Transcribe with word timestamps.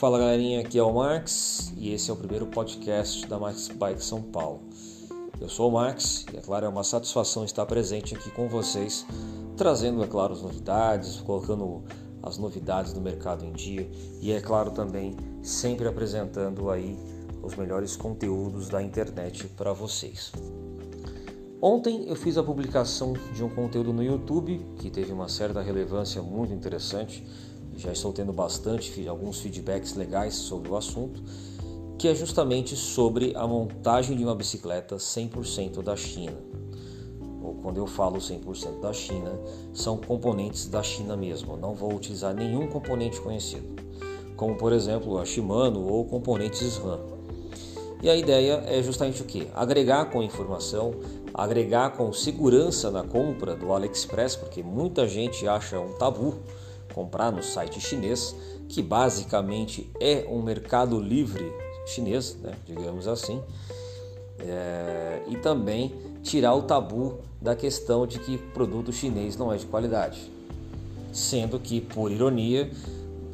Fala 0.00 0.18
galerinha, 0.18 0.60
aqui 0.60 0.78
é 0.78 0.82
o 0.82 0.94
Max 0.94 1.74
e 1.76 1.92
esse 1.92 2.10
é 2.10 2.14
o 2.14 2.16
primeiro 2.16 2.46
podcast 2.46 3.26
da 3.26 3.38
Max 3.38 3.68
Bike 3.68 4.02
São 4.02 4.22
Paulo. 4.22 4.62
Eu 5.38 5.46
sou 5.46 5.68
o 5.68 5.74
Max 5.74 6.24
e 6.32 6.38
é 6.38 6.40
claro, 6.40 6.64
é 6.64 6.68
uma 6.70 6.82
satisfação 6.82 7.44
estar 7.44 7.66
presente 7.66 8.14
aqui 8.14 8.30
com 8.30 8.48
vocês, 8.48 9.04
trazendo, 9.58 10.02
é 10.02 10.06
claro, 10.06 10.32
as 10.32 10.40
novidades, 10.40 11.20
colocando 11.20 11.84
as 12.22 12.38
novidades 12.38 12.94
do 12.94 13.00
mercado 13.02 13.44
em 13.44 13.52
dia 13.52 13.90
e 14.22 14.32
é 14.32 14.40
claro 14.40 14.70
também 14.70 15.14
sempre 15.42 15.86
apresentando 15.86 16.70
aí 16.70 16.98
os 17.42 17.54
melhores 17.54 17.94
conteúdos 17.94 18.70
da 18.70 18.82
internet 18.82 19.48
para 19.48 19.74
vocês. 19.74 20.32
Ontem 21.60 22.08
eu 22.08 22.16
fiz 22.16 22.38
a 22.38 22.42
publicação 22.42 23.12
de 23.34 23.44
um 23.44 23.50
conteúdo 23.50 23.92
no 23.92 24.02
YouTube 24.02 24.64
que 24.78 24.88
teve 24.88 25.12
uma 25.12 25.28
certa 25.28 25.60
relevância 25.60 26.22
muito 26.22 26.54
interessante 26.54 27.22
já 27.80 27.92
estou 27.92 28.12
tendo 28.12 28.32
bastante 28.32 29.08
alguns 29.08 29.40
feedbacks 29.40 29.94
legais 29.94 30.34
sobre 30.34 30.70
o 30.70 30.76
assunto, 30.76 31.22
que 31.98 32.08
é 32.08 32.14
justamente 32.14 32.76
sobre 32.76 33.34
a 33.34 33.46
montagem 33.46 34.16
de 34.16 34.24
uma 34.24 34.34
bicicleta 34.34 34.96
100% 34.96 35.82
da 35.82 35.96
China. 35.96 36.36
Ou 37.42 37.54
quando 37.54 37.78
eu 37.78 37.86
falo 37.86 38.18
100% 38.18 38.80
da 38.80 38.92
China, 38.92 39.32
são 39.72 39.96
componentes 39.96 40.66
da 40.66 40.82
China 40.82 41.16
mesmo, 41.16 41.56
não 41.56 41.74
vou 41.74 41.94
utilizar 41.94 42.34
nenhum 42.34 42.66
componente 42.68 43.20
conhecido, 43.20 43.76
como 44.36 44.56
por 44.56 44.72
exemplo 44.72 45.18
a 45.18 45.24
Shimano 45.24 45.86
ou 45.86 46.04
componentes 46.04 46.60
SRAM. 46.60 47.00
E 48.02 48.08
a 48.08 48.16
ideia 48.16 48.62
é 48.66 48.82
justamente 48.82 49.20
o 49.20 49.24
que? 49.26 49.48
Agregar 49.54 50.06
com 50.06 50.22
informação, 50.22 50.94
agregar 51.32 51.90
com 51.90 52.12
segurança 52.12 52.90
na 52.90 53.02
compra 53.02 53.54
do 53.54 53.72
AliExpress, 53.72 54.36
porque 54.36 54.62
muita 54.62 55.06
gente 55.06 55.46
acha 55.46 55.78
um 55.78 55.92
tabu 55.92 56.36
comprar 56.94 57.30
no 57.30 57.42
site 57.42 57.80
chinês, 57.80 58.34
que 58.68 58.82
basicamente 58.82 59.90
é 60.00 60.26
um 60.28 60.42
mercado 60.42 61.00
livre 61.00 61.52
chinês, 61.86 62.36
né, 62.36 62.54
digamos 62.66 63.08
assim, 63.08 63.42
é, 64.38 65.22
e 65.28 65.36
também 65.36 65.92
tirar 66.22 66.54
o 66.54 66.62
tabu 66.62 67.18
da 67.40 67.56
questão 67.56 68.06
de 68.06 68.18
que 68.18 68.38
produto 68.38 68.92
chinês 68.92 69.36
não 69.36 69.52
é 69.52 69.56
de 69.56 69.66
qualidade, 69.66 70.30
sendo 71.12 71.58
que, 71.58 71.80
por 71.80 72.10
ironia, 72.12 72.70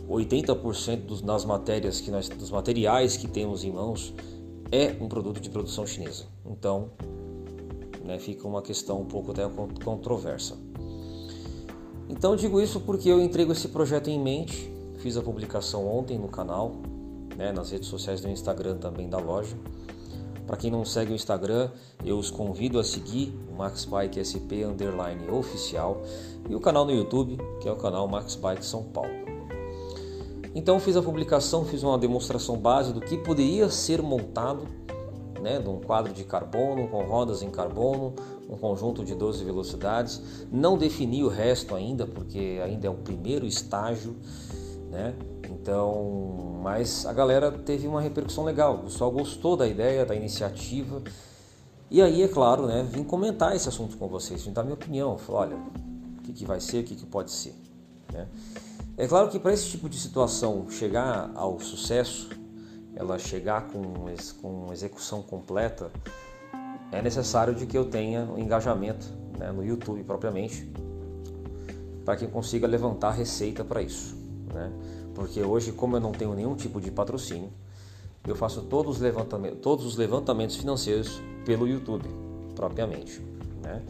80% 0.09 1.05
dos, 1.05 1.21
das 1.21 1.45
matérias 1.45 2.01
que 2.01 2.11
nós, 2.11 2.29
dos 2.29 2.51
materiais 2.51 3.17
que 3.17 3.27
temos 3.27 3.65
em 3.65 3.73
mãos 3.73 4.15
é 4.71 4.97
um 5.01 5.09
produto 5.09 5.41
de 5.41 5.51
produção 5.51 5.87
chinesa. 5.87 6.25
Então, 6.45 6.91
né, 8.05 8.19
fica 8.19 8.47
uma 8.47 8.63
questão 8.63 9.01
um 9.01 9.05
pouco 9.05 9.33
até 9.33 9.43
controversa. 9.85 10.57
Então 12.09 12.37
digo 12.37 12.61
isso 12.61 12.81
porque 12.81 13.09
eu 13.09 13.21
entrego 13.21 13.53
esse 13.53 13.69
projeto 13.69 14.09
em 14.09 14.21
mente, 14.21 14.73
fiz 14.99 15.17
a 15.17 15.23
publicação 15.23 15.87
ontem 15.87 16.19
no 16.19 16.29
canal, 16.29 16.77
né, 17.37 17.53
nas 17.53 17.71
redes 17.71 17.89
sociais 17.89 18.21
do 18.21 18.29
Instagram 18.29 18.77
também 18.77 19.09
da 19.09 19.19
loja. 19.19 19.57
Para 20.47 20.57
quem 20.57 20.71
não 20.71 20.85
segue 20.85 21.13
o 21.13 21.15
Instagram, 21.15 21.71
eu 22.05 22.17
os 22.17 22.31
convido 22.31 22.79
a 22.79 22.85
seguir 22.85 23.37
o 23.53 23.57
Max 23.57 23.85
Bike 23.85 24.23
SP 24.23 24.63
Underline 24.63 25.29
Oficial 25.29 26.01
e 26.49 26.55
o 26.55 26.61
canal 26.61 26.85
no 26.85 26.93
YouTube, 26.93 27.37
que 27.61 27.69
é 27.69 27.73
o 27.73 27.77
canal 27.77 28.07
Max 28.07 28.37
Bike 28.37 28.65
São 28.65 28.85
Paulo. 28.85 29.11
Então 30.55 30.79
fiz 30.79 30.97
a 30.97 31.03
publicação, 31.03 31.65
fiz 31.65 31.83
uma 31.83 31.99
demonstração 31.99 32.57
base 32.57 32.93
do 32.93 33.01
que 33.01 33.19
poderia 33.19 33.69
ser 33.69 34.01
montado 34.01 34.67
né, 35.47 35.61
de 35.61 35.69
um 35.69 35.79
quadro 35.79 36.13
de 36.13 36.25
carbono 36.25 36.89
com 36.89 37.05
rodas 37.05 37.41
em 37.41 37.51
carbono, 37.51 38.13
um 38.51 38.57
conjunto 38.57 39.05
de 39.05 39.15
12 39.15 39.45
velocidades. 39.45 40.21
Não 40.51 40.77
defini 40.77 41.23
o 41.23 41.29
resto 41.29 41.77
ainda, 41.77 42.05
porque 42.05 42.61
ainda 42.65 42.89
é 42.89 42.91
o 42.91 42.95
primeiro 42.95 43.47
estágio, 43.47 44.17
né? 44.91 45.15
Então, 45.49 46.59
mas 46.65 47.07
a 47.07 47.13
galera 47.13 47.53
teve 47.53 47.87
uma 47.87 48.01
repercussão 48.01 48.43
legal, 48.43 48.75
o 48.75 48.79
pessoal 48.85 49.09
gostou 49.13 49.57
da 49.57 49.69
ideia, 49.69 50.05
da 50.05 50.17
iniciativa. 50.17 51.01
E 51.89 52.03
aí, 52.03 52.25
é 52.25 52.29
claro, 52.29 52.67
né, 52.67 52.85
vim 52.91 53.05
comentar 53.05 53.55
esse 53.55 53.69
assunto 53.69 53.97
com 53.97 54.09
vocês, 54.09 54.43
vim 54.43 54.53
dar 54.53 54.65
minha 54.65 54.75
opinião, 54.75 55.17
falar, 55.17 55.43
olha, 55.43 55.57
o 56.19 56.23
que, 56.25 56.33
que 56.33 56.45
vai 56.45 56.61
ser, 56.61 56.81
o 56.81 56.85
que, 56.85 56.97
que 56.97 57.07
pode 57.07 57.31
ser. 57.31 57.55
Né? 58.13 58.27
É 58.97 59.07
claro 59.07 59.29
que 59.29 59.39
para 59.39 59.53
esse 59.53 59.69
tipo 59.69 59.89
de 59.89 59.97
situação 59.97 60.69
chegar 60.69 61.31
ao 61.37 61.61
sucesso, 61.61 62.31
ela 62.97 63.19
chegar 63.19 63.69
com, 63.69 63.83
com 64.41 64.73
execução 64.73 65.23
completa, 65.23 65.91
é 66.91 67.03
necessário 67.03 67.55
de 67.55 67.67
que 67.67 67.77
eu 67.77 67.85
tenha 67.85 68.23
um 68.25 68.39
engajamento 68.39 69.07
né, 69.39 69.53
no 69.53 69.63
YouTube 69.63 70.03
propriamente, 70.03 70.69
para 72.05 72.17
que 72.17 72.25
eu 72.25 72.31
consiga 72.31 72.67
levantar 72.67 73.11
receita 73.11 73.63
para 73.63 73.83
isso. 73.83 74.17
Né? 74.53 74.73
Porque 75.15 75.41
hoje, 75.43 75.73
como 75.73 75.97
eu 75.97 76.01
não 76.01 76.13
tenho 76.13 76.35
nenhum 76.35 76.55
tipo 76.55 76.81
de 76.81 76.91
patrocínio, 76.91 77.51
eu 78.27 78.35
faço 78.35 78.63
todos 78.63 78.97
os 78.97 79.03
levantamentos, 79.03 79.61
todos 79.61 79.85
os 79.85 79.97
levantamentos 79.97 80.57
financeiros 80.57 81.21
pelo 81.45 81.69
YouTube, 81.69 82.09
propriamente. 82.55 83.21
Né? 83.63 83.83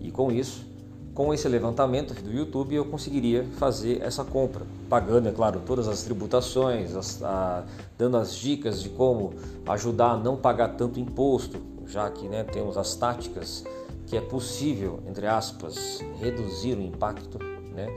E 0.00 0.10
com 0.10 0.30
isso, 0.30 0.66
com 1.14 1.32
esse 1.32 1.48
levantamento 1.48 2.12
do 2.20 2.32
YouTube, 2.32 2.74
eu 2.74 2.84
conseguiria 2.84 3.44
fazer 3.56 4.02
essa 4.02 4.24
compra, 4.24 4.66
pagando, 4.88 5.28
é 5.28 5.32
claro, 5.32 5.62
todas 5.64 5.86
as 5.86 6.02
tributações, 6.02 6.96
as, 6.96 7.22
a, 7.22 7.64
dando 7.96 8.16
as 8.16 8.34
dicas 8.34 8.82
de 8.82 8.88
como 8.88 9.32
ajudar 9.66 10.12
a 10.12 10.16
não 10.16 10.36
pagar 10.36 10.76
tanto 10.76 10.98
imposto, 10.98 11.58
já 11.86 12.10
que 12.10 12.28
né, 12.28 12.42
temos 12.42 12.76
as 12.76 12.96
táticas 12.96 13.64
que 14.08 14.16
é 14.16 14.20
possível, 14.20 15.00
entre 15.06 15.26
aspas, 15.26 16.00
reduzir 16.18 16.76
o 16.76 16.82
impacto, 16.82 17.38
né, 17.72 17.94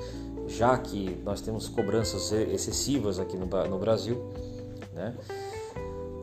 já 0.47 0.77
que 0.77 1.19
nós 1.25 1.41
temos 1.41 1.67
cobranças 1.67 2.31
excessivas 2.31 3.19
aqui 3.19 3.35
no, 3.35 3.47
no 3.67 3.79
Brasil, 3.79 4.23
né, 4.93 5.15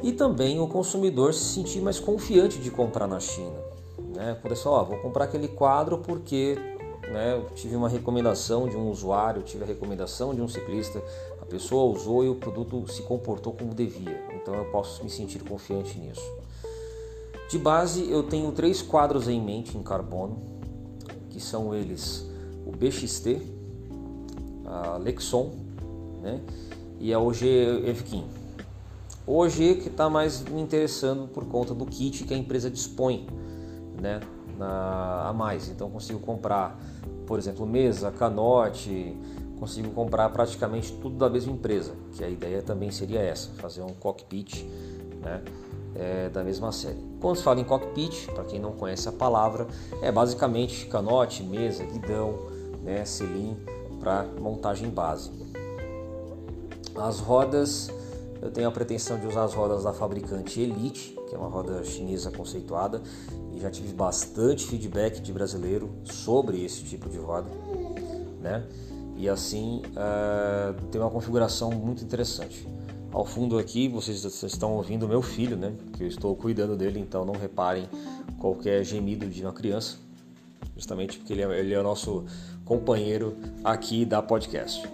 e 0.00 0.12
também 0.12 0.60
o 0.60 0.68
consumidor 0.68 1.34
se 1.34 1.54
sentir 1.54 1.80
mais 1.80 1.98
confiante 1.98 2.58
de 2.58 2.70
comprar 2.70 3.08
na 3.08 3.18
China. 3.18 3.56
Né? 4.14 4.36
Falar, 4.40 4.76
ó, 4.80 4.84
vou 4.84 4.98
comprar 4.98 5.24
aquele 5.24 5.48
quadro 5.48 5.98
porque 5.98 6.56
né, 7.12 7.42
tive 7.54 7.76
uma 7.76 7.88
recomendação 7.88 8.68
de 8.68 8.76
um 8.76 8.90
usuário, 8.90 9.42
tive 9.42 9.64
a 9.64 9.66
recomendação 9.66 10.34
de 10.34 10.40
um 10.40 10.48
ciclista, 10.48 11.02
a 11.40 11.44
pessoa 11.44 11.92
usou 11.94 12.24
e 12.24 12.28
o 12.28 12.34
produto 12.34 12.90
se 12.90 13.02
comportou 13.02 13.52
como 13.52 13.74
devia, 13.74 14.22
então 14.34 14.54
eu 14.54 14.64
posso 14.66 15.02
me 15.02 15.10
sentir 15.10 15.42
confiante 15.42 15.98
nisso. 15.98 16.24
De 17.50 17.58
base, 17.58 18.10
eu 18.10 18.22
tenho 18.22 18.50
três 18.52 18.80
quadros 18.80 19.28
em 19.28 19.40
mente 19.40 19.76
em 19.76 19.82
carbono, 19.82 20.38
que 21.30 21.40
são 21.40 21.74
eles 21.74 22.26
o 22.66 22.72
BXT, 22.72 23.40
a 24.64 24.96
Lexon 24.96 25.52
né, 26.22 26.40
e 26.98 27.12
a 27.12 27.20
OG 27.20 27.44
Evkin. 27.86 28.24
O 29.26 29.38
OG 29.38 29.76
que 29.82 29.88
está 29.88 30.08
mais 30.08 30.42
me 30.42 30.60
interessando 30.60 31.28
por 31.28 31.44
conta 31.46 31.74
do 31.74 31.86
kit 31.86 32.24
que 32.24 32.34
a 32.34 32.36
empresa 32.36 32.70
dispõe 32.70 33.26
né, 34.00 34.20
a 34.60 35.32
mais. 35.34 35.68
Então 35.68 35.90
consigo 35.90 36.20
comprar, 36.20 36.78
por 37.26 37.38
exemplo, 37.38 37.66
mesa, 37.66 38.10
canote, 38.10 39.16
consigo 39.58 39.90
comprar 39.90 40.28
praticamente 40.30 40.92
tudo 40.92 41.16
da 41.16 41.30
mesma 41.30 41.52
empresa, 41.52 41.92
que 42.12 42.22
a 42.22 42.28
ideia 42.28 42.62
também 42.62 42.90
seria 42.90 43.20
essa, 43.20 43.50
fazer 43.54 43.82
um 43.82 43.94
cockpit 43.94 44.64
né, 45.22 45.42
é, 45.94 46.28
da 46.28 46.44
mesma 46.44 46.72
série. 46.72 46.98
Quando 47.20 47.36
se 47.36 47.42
fala 47.42 47.60
em 47.60 47.64
cockpit, 47.64 48.26
para 48.32 48.44
quem 48.44 48.60
não 48.60 48.72
conhece 48.72 49.08
a 49.08 49.12
palavra, 49.12 49.66
é 50.02 50.12
basicamente 50.12 50.86
canote, 50.86 51.42
mesa, 51.42 51.84
guidão, 51.84 52.38
né, 52.82 53.04
selim 53.04 53.56
para 54.00 54.24
montagem 54.38 54.90
base. 54.90 55.30
As 56.94 57.18
rodas, 57.18 57.90
eu 58.44 58.50
tenho 58.50 58.68
a 58.68 58.70
pretensão 58.70 59.18
de 59.18 59.26
usar 59.26 59.44
as 59.44 59.54
rodas 59.54 59.84
da 59.84 59.92
fabricante 59.94 60.60
Elite, 60.60 61.16
que 61.26 61.34
é 61.34 61.38
uma 61.38 61.48
roda 61.48 61.82
chinesa 61.82 62.30
conceituada, 62.30 63.00
e 63.54 63.58
já 63.58 63.70
tive 63.70 63.94
bastante 63.94 64.66
feedback 64.66 65.18
de 65.18 65.32
brasileiro 65.32 65.90
sobre 66.04 66.62
esse 66.62 66.84
tipo 66.84 67.08
de 67.08 67.16
roda, 67.16 67.48
né? 68.42 68.62
E 69.16 69.30
assim 69.30 69.80
uh, 69.96 70.78
tem 70.88 71.00
uma 71.00 71.10
configuração 71.10 71.70
muito 71.70 72.04
interessante. 72.04 72.68
Ao 73.10 73.24
fundo 73.24 73.58
aqui 73.58 73.88
vocês 73.88 74.22
estão 74.22 74.74
ouvindo 74.74 75.08
meu 75.08 75.22
filho, 75.22 75.56
né? 75.56 75.72
Que 75.94 76.02
eu 76.02 76.08
estou 76.08 76.36
cuidando 76.36 76.76
dele, 76.76 77.00
então 77.00 77.24
não 77.24 77.34
reparem 77.34 77.88
qualquer 78.38 78.84
gemido 78.84 79.26
de 79.26 79.40
uma 79.40 79.54
criança, 79.54 79.96
justamente 80.76 81.16
porque 81.16 81.32
ele 81.32 81.42
é, 81.42 81.60
ele 81.60 81.72
é 81.72 81.80
o 81.80 81.82
nosso 81.82 82.26
companheiro 82.66 83.38
aqui 83.64 84.04
da 84.04 84.20
podcast. 84.20 84.86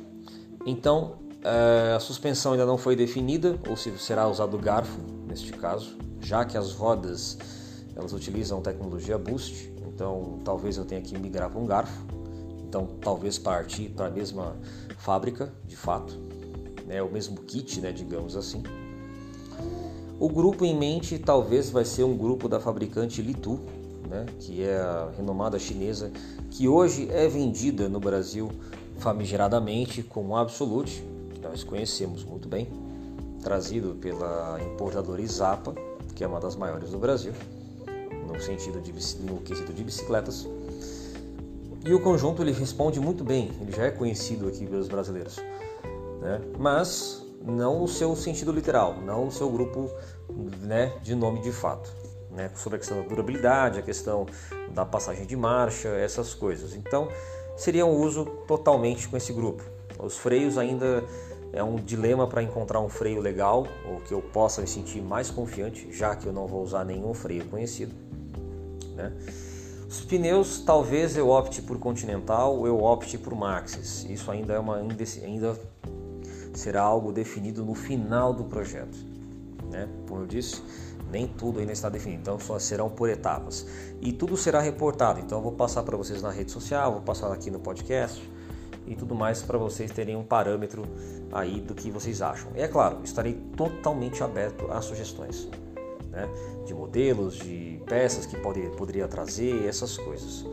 Então 0.65 1.19
a 1.43 2.01
suspensão 2.01 2.53
ainda 2.53 2.67
não 2.67 2.77
foi 2.77 2.95
definida, 2.95 3.59
ou 3.69 3.77
se 3.77 3.97
será 3.99 4.29
usado 4.29 4.59
garfo 4.59 4.99
neste 5.27 5.53
caso, 5.53 5.97
já 6.21 6.45
que 6.45 6.59
as 6.59 6.73
rodas 6.73 7.39
elas 7.97 8.13
utilizam 8.13 8.61
tecnologia 8.61 9.19
Boost, 9.19 9.73
então 9.87 10.39
talvez 10.45 10.77
eu 10.77 10.85
tenha 10.85 11.01
que 11.01 11.19
migrar 11.19 11.51
para 11.51 11.61
um 11.61 11.67
garfo, 11.67 12.05
então 12.67 12.87
talvez 13.01 13.39
partir 13.39 13.89
para 13.91 14.07
a 14.07 14.11
mesma 14.11 14.57
fábrica, 14.99 15.53
de 15.67 15.77
fato, 15.77 16.15
né, 16.87 17.03
o 17.03 17.11
mesmo 17.11 17.37
kit, 17.43 17.81
né, 17.81 17.93
digamos 17.93 18.37
assim. 18.37 18.63
O 20.19 20.29
grupo 20.29 20.65
em 20.65 20.77
mente 20.77 21.19
talvez 21.19 21.71
vai 21.71 21.85
ser 21.85 22.05
um 22.05 22.17
grupo 22.17 22.49
da 22.49 22.61
fabricante 22.61 23.23
Litu, 23.23 23.61
né, 24.09 24.27
que 24.39 24.63
é 24.63 24.77
a 24.77 25.11
renomada 25.17 25.59
chinesa, 25.59 26.11
que 26.51 26.69
hoje 26.69 27.09
é 27.11 27.27
vendida 27.29 27.89
no 27.89 28.01
Brasil 28.01 28.51
famigeradamente 28.99 30.03
como 30.03 30.37
Absolute, 30.37 31.03
nós 31.51 31.65
conhecemos 31.65 32.23
muito 32.23 32.49
bem 32.49 32.69
trazido 33.43 33.97
pela 34.01 34.61
importadora 34.63 35.21
Izapa, 35.21 35.75
que 36.15 36.23
é 36.23 36.27
uma 36.27 36.39
das 36.39 36.55
maiores 36.55 36.91
do 36.91 36.99
Brasil, 36.99 37.33
no 38.29 38.41
sentido 38.41 38.81
de 38.81 38.93
no 39.21 39.39
quesito 39.41 39.73
de 39.73 39.83
bicicletas. 39.83 40.47
E 41.85 41.93
o 41.93 42.01
conjunto 42.01 42.43
ele 42.43 42.53
responde 42.53 43.01
muito 43.01 43.25
bem, 43.25 43.51
ele 43.61 43.73
já 43.73 43.85
é 43.85 43.91
conhecido 43.91 44.47
aqui 44.47 44.65
pelos 44.65 44.87
brasileiros, 44.87 45.39
né? 46.21 46.41
mas 46.57 47.27
não 47.43 47.83
o 47.83 47.89
seu 47.89 48.15
sentido 48.15 48.53
literal, 48.53 49.01
não 49.01 49.27
o 49.27 49.33
seu 49.33 49.51
grupo 49.51 49.91
né, 50.61 50.93
de 51.03 51.17
nome 51.17 51.41
de 51.41 51.51
fato. 51.51 51.91
Né? 52.31 52.49
Sobre 52.55 52.77
a 52.77 52.79
questão 52.79 53.03
da 53.03 53.09
durabilidade, 53.09 53.79
a 53.79 53.83
questão 53.83 54.27
da 54.73 54.85
passagem 54.85 55.27
de 55.27 55.35
marcha, 55.35 55.89
essas 55.89 56.33
coisas. 56.33 56.77
Então, 56.77 57.09
seria 57.57 57.85
um 57.85 57.97
uso 57.97 58.25
totalmente 58.47 59.09
com 59.09 59.17
esse 59.17 59.33
grupo. 59.33 59.65
Os 59.99 60.17
freios 60.17 60.57
ainda 60.57 61.05
é 61.53 61.63
um 61.63 61.77
dilema 61.77 62.27
para 62.27 62.43
encontrar 62.43 62.81
um 62.81 62.89
freio 62.89 63.21
legal 63.21 63.67
ou 63.89 64.01
que 64.01 64.13
eu 64.15 64.23
possa 64.23 64.61
me 64.61 64.67
sentir 64.67 65.03
mais 65.03 65.31
confiante, 65.31 65.89
já 65.91 66.15
que 66.15 66.27
eu 66.27 66.33
não 66.33 66.47
vou 66.47 66.63
usar 66.63 66.85
nenhum 66.85 67.13
freio 67.13 67.45
conhecido. 67.47 67.93
Né? 68.95 69.13
Os 69.89 70.01
pneus, 70.03 70.61
talvez 70.61 71.17
eu 71.17 71.29
opte 71.29 71.61
por 71.61 71.79
Continental 71.79 72.65
eu 72.67 72.81
opte 72.83 73.19
por 73.19 73.35
Maxxis. 73.35 74.05
Isso 74.09 74.31
ainda 74.31 74.55
é 74.55 74.59
uma 74.59 74.77
ainda 74.77 75.59
será 76.55 76.83
algo 76.83 77.13
definido 77.13 77.65
no 77.65 77.75
final 77.75 78.33
do 78.33 78.45
projeto. 78.45 78.97
Né? 79.71 79.89
Como 80.09 80.23
eu 80.23 80.27
disse, 80.27 80.63
nem 81.11 81.27
tudo 81.27 81.59
ainda 81.59 81.73
está 81.73 81.89
definido, 81.89 82.21
então 82.21 82.39
só 82.39 82.59
serão 82.59 82.89
por 82.89 83.09
etapas. 83.09 83.67
E 84.01 84.13
tudo 84.13 84.37
será 84.37 84.61
reportado, 84.61 85.19
então 85.19 85.39
eu 85.39 85.43
vou 85.43 85.53
passar 85.53 85.83
para 85.83 85.97
vocês 85.97 86.23
na 86.23 86.31
rede 86.31 86.53
social, 86.53 86.93
vou 86.93 87.03
passar 87.03 87.33
aqui 87.33 87.51
no 87.51 87.59
podcast 87.59 88.23
e 88.91 88.97
tudo 88.97 89.15
mais 89.15 89.41
para 89.41 89.57
vocês 89.57 89.91
terem 89.93 90.17
um 90.17 90.25
parâmetro 90.25 90.83
aí 91.31 91.61
do 91.61 91.75
que 91.77 91.93
vocês 91.93 92.21
acham. 92.21 92.51
E 92.57 92.61
é 92.61 92.67
claro, 92.67 92.99
estarei 93.05 93.35
totalmente 93.57 94.21
aberto 94.23 94.71
a 94.71 94.83
sugestões 94.83 95.49
né? 96.11 96.29
de 96.67 96.75
modelos, 96.75 97.37
de 97.39 97.81
peças 97.87 98.27
que 98.27 98.37
pode, 98.37 98.61
poderia 98.77 99.07
trazer, 99.07 99.65
essas 99.65 99.97
coisas. 99.97 100.45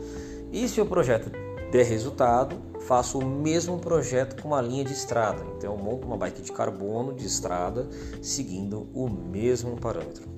E 0.52 0.68
se 0.68 0.80
o 0.80 0.86
projeto 0.86 1.30
der 1.72 1.84
resultado, 1.84 2.56
faço 2.82 3.18
o 3.18 3.26
mesmo 3.26 3.78
projeto 3.80 4.40
com 4.40 4.48
uma 4.48 4.60
linha 4.60 4.84
de 4.84 4.92
estrada. 4.92 5.44
Então, 5.56 5.76
monto 5.76 6.06
uma 6.06 6.16
bike 6.16 6.40
de 6.40 6.52
carbono 6.52 7.12
de 7.12 7.26
estrada 7.26 7.88
seguindo 8.22 8.88
o 8.94 9.08
mesmo 9.08 9.76
parâmetro. 9.76 10.28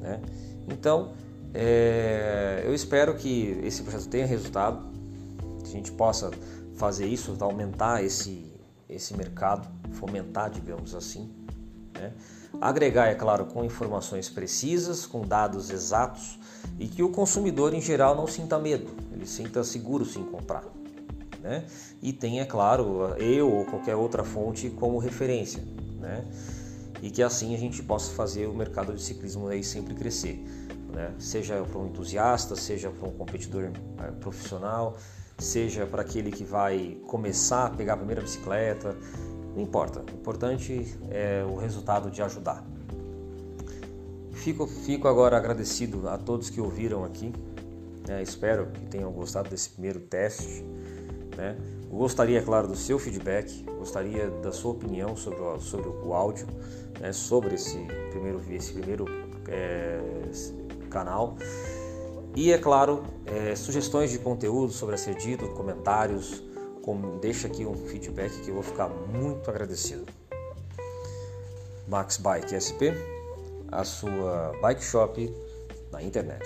Né? 0.00 0.20
Então, 0.68 1.12
é, 1.52 2.62
eu 2.64 2.74
espero 2.74 3.14
que 3.14 3.60
esse 3.62 3.82
projeto 3.82 4.08
tenha 4.08 4.26
resultado, 4.26 4.88
que 5.62 5.68
a 5.68 5.72
gente 5.72 5.92
possa 5.92 6.30
fazer 6.80 7.06
isso, 7.06 7.36
aumentar 7.40 8.02
esse, 8.02 8.50
esse 8.88 9.14
mercado, 9.14 9.68
fomentar, 9.92 10.48
digamos 10.48 10.94
assim. 10.94 11.30
Né? 11.92 12.14
Agregar, 12.58 13.08
é 13.08 13.14
claro, 13.14 13.44
com 13.44 13.62
informações 13.62 14.30
precisas, 14.30 15.04
com 15.04 15.20
dados 15.20 15.68
exatos 15.68 16.38
e 16.78 16.88
que 16.88 17.02
o 17.02 17.10
consumidor 17.10 17.74
em 17.74 17.82
geral 17.82 18.16
não 18.16 18.26
sinta 18.26 18.58
medo, 18.58 18.90
ele 19.12 19.26
sinta 19.26 19.62
seguro 19.62 20.06
se 20.06 20.18
comprar. 20.20 20.64
Né? 21.42 21.66
E 22.00 22.14
tenha, 22.14 22.42
é 22.42 22.44
claro, 22.46 23.14
eu 23.18 23.52
ou 23.52 23.66
qualquer 23.66 23.94
outra 23.94 24.24
fonte 24.24 24.70
como 24.70 24.98
referência. 24.98 25.62
Né? 25.98 26.24
E 27.02 27.10
que 27.10 27.22
assim 27.22 27.54
a 27.54 27.58
gente 27.58 27.82
possa 27.82 28.10
fazer 28.12 28.46
o 28.46 28.54
mercado 28.54 28.94
de 28.94 29.02
ciclismo 29.02 29.48
aí 29.48 29.62
sempre 29.62 29.94
crescer. 29.94 30.42
Né? 30.94 31.12
Seja 31.18 31.62
para 31.62 31.78
um 31.78 31.88
entusiasta, 31.88 32.56
seja 32.56 32.90
para 32.90 33.06
um 33.06 33.12
competidor 33.12 33.70
é, 33.98 34.10
profissional, 34.12 34.96
seja 35.40 35.86
para 35.86 36.02
aquele 36.02 36.30
que 36.30 36.44
vai 36.44 36.98
começar 37.06 37.66
a 37.66 37.70
pegar 37.70 37.94
a 37.94 37.96
primeira 37.96 38.20
bicicleta, 38.20 38.96
não 39.54 39.62
importa. 39.62 40.00
O 40.00 40.14
importante 40.14 40.96
é 41.10 41.44
o 41.44 41.56
resultado 41.56 42.10
de 42.10 42.22
ajudar. 42.22 42.64
Fico, 44.32 44.66
fico 44.66 45.06
agora 45.06 45.36
agradecido 45.36 46.08
a 46.08 46.16
todos 46.16 46.48
que 46.48 46.60
ouviram 46.60 47.04
aqui. 47.04 47.32
Né? 48.08 48.22
Espero 48.22 48.66
que 48.66 48.86
tenham 48.86 49.12
gostado 49.12 49.50
desse 49.50 49.70
primeiro 49.70 50.00
teste. 50.00 50.64
Né? 51.36 51.56
Gostaria, 51.90 52.38
é 52.38 52.42
claro, 52.42 52.68
do 52.68 52.76
seu 52.76 52.98
feedback, 52.98 53.64
gostaria 53.78 54.30
da 54.30 54.52
sua 54.52 54.72
opinião 54.72 55.16
sobre 55.16 55.40
o, 55.40 55.60
sobre 55.60 55.88
o 55.88 56.14
áudio, 56.14 56.46
né? 57.00 57.12
sobre 57.12 57.54
esse 57.54 57.78
primeiro, 58.10 58.40
esse 58.50 58.72
primeiro 58.72 59.04
é, 59.48 60.00
canal. 60.88 61.36
E, 62.34 62.52
é 62.52 62.58
claro, 62.58 63.04
é, 63.26 63.54
sugestões 63.56 64.10
de 64.10 64.18
conteúdo 64.18 64.72
sobre 64.72 64.94
a 64.94 64.98
ser 64.98 65.16
dito, 65.16 65.48
comentários, 65.48 66.42
deixa 67.20 67.46
aqui 67.46 67.66
um 67.66 67.74
feedback 67.74 68.32
que 68.40 68.48
eu 68.48 68.54
vou 68.54 68.62
ficar 68.62 68.88
muito 68.88 69.48
agradecido. 69.50 70.06
Max 71.88 72.16
Bike 72.16 72.54
SP, 72.54 72.94
a 73.70 73.84
sua 73.84 74.52
bike 74.62 74.82
shop 74.82 75.34
na 75.90 76.02
internet. 76.02 76.44